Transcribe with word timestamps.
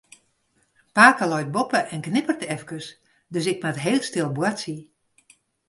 Pake 0.95 1.25
leit 1.31 1.49
boppe 1.57 1.81
en 1.93 2.01
knipperet 2.07 2.43
efkes, 2.55 2.87
dus 3.33 3.49
ik 3.51 3.61
moat 3.63 3.81
hiel 3.83 4.01
stil 4.09 4.29
boartsje. 4.37 4.75